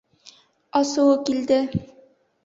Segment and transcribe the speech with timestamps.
[0.79, 1.59] Асыуы килде.